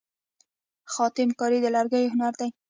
خاتم 0.93 1.29
کاري 1.39 1.59
د 1.61 1.67
لرګیو 1.75 2.11
هنر 2.13 2.33
دی. 2.39 2.49